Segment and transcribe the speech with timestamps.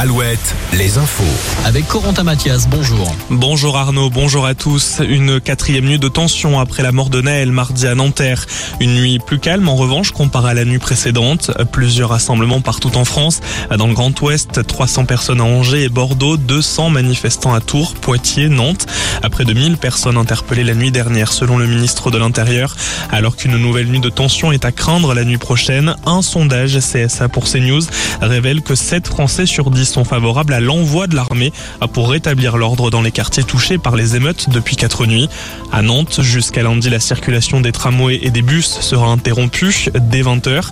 [0.00, 1.24] al Alouette, les infos.
[1.64, 3.14] Avec Corentin Mathias, bonjour.
[3.30, 5.00] Bonjour Arnaud, bonjour à tous.
[5.00, 8.44] Une quatrième nuit de tension après la mort de Naël mardi à Nanterre.
[8.80, 11.50] Une nuit plus calme en revanche comparée à la nuit précédente.
[11.72, 13.40] Plusieurs rassemblements partout en France.
[13.74, 18.50] Dans le Grand Ouest, 300 personnes à Angers et Bordeaux, 200 manifestants à Tours, Poitiers,
[18.50, 18.86] Nantes.
[19.30, 22.76] Près de 1000 personnes interpellées la nuit dernière selon le ministre de l'Intérieur.
[23.10, 27.30] Alors qu'une nouvelle nuit de tension est à craindre la nuit prochaine, un sondage CSA
[27.30, 27.82] pour CNews
[28.20, 31.52] révèle que 7 Français sur 10 sont favorables à l'envoi de l'armée
[31.92, 35.28] pour rétablir l'ordre dans les quartiers touchés par les émeutes depuis 4 nuits.
[35.70, 40.64] À Nantes, jusqu'à lundi, la circulation des tramways et des bus sera interrompue dès 20h,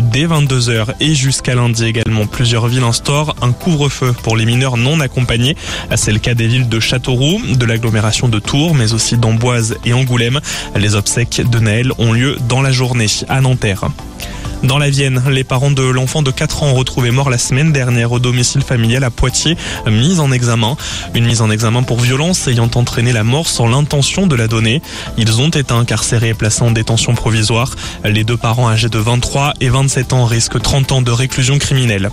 [0.00, 2.26] dès 22h et jusqu'à lundi également.
[2.26, 5.56] Plusieurs villes instaurent un couvre-feu pour les mineurs non accompagnés.
[5.94, 9.92] C'est le cas des villes de Châteauroux, de l'agglomération de Tours, mais aussi d'Amboise et
[9.92, 10.40] Angoulême.
[10.74, 13.90] Les obsèques de Naël ont lieu dans la journée à Nanterre.
[14.62, 18.12] Dans la Vienne, les parents de l'enfant de 4 ans retrouvés mort la semaine dernière
[18.12, 20.76] au domicile familial à Poitiers, mise en examen.
[21.14, 24.82] Une mise en examen pour violence ayant entraîné la mort sans l'intention de la donner.
[25.18, 27.74] Ils ont été incarcérés et placés en détention provisoire.
[28.04, 32.10] Les deux parents âgés de 23 et 27 ans risquent 30 ans de réclusion criminelle.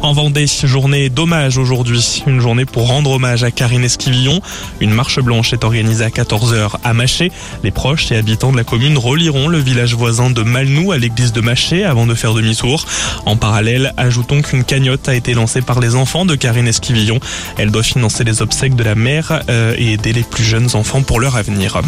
[0.00, 2.22] En Vendée, journée d'hommage aujourd'hui.
[2.28, 4.40] Une journée pour rendre hommage à Karine Esquivillon.
[4.80, 7.32] Une marche blanche est organisée à 14h à Maché.
[7.64, 11.32] Les proches et habitants de la commune relieront le village voisin de Malnou à l'église
[11.32, 12.84] de Maché avant de faire demi-tour.
[13.26, 17.18] En parallèle, ajoutons qu'une cagnotte a été lancée par les enfants de Karine Esquivillon.
[17.56, 21.02] Elle doit financer les obsèques de la mère euh, et aider les plus jeunes enfants
[21.02, 21.82] pour leur avenir.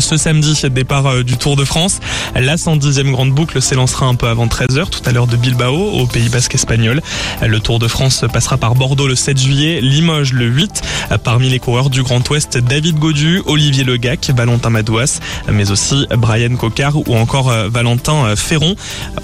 [0.00, 2.00] Ce samedi, départ euh, du Tour de France.
[2.34, 6.06] La 110e grande boucle s'élancera un peu avant 13h, tout à l'heure de Bilbao, au
[6.06, 7.02] Pays Basque espagnol.
[7.42, 10.82] Le Tour de France passera par Bordeaux le 7 juillet, Limoges le 8.
[11.24, 15.20] Parmi les coureurs du Grand Ouest, David Godu, Olivier Legac, Valentin Madouas,
[15.50, 18.74] mais aussi Brian Cocard ou encore euh, Valentin Ferron.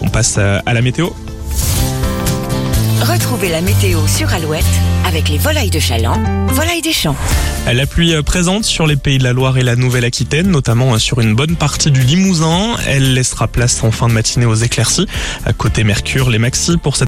[0.00, 1.08] On passe euh, à la météo.
[3.00, 4.64] Retrouvez la météo sur Alouette
[5.06, 7.16] avec les volailles de Chaland, volailles des champs.
[7.72, 11.34] La pluie présente sur les pays de la Loire et la Nouvelle-Aquitaine, notamment sur une
[11.34, 12.76] bonne partie du Limousin.
[12.86, 15.06] Elle laissera place en fin de matinée aux éclaircies.
[15.44, 16.96] À côté Mercure, les maxi pour cette